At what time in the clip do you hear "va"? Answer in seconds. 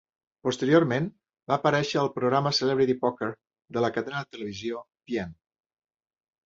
1.51-1.57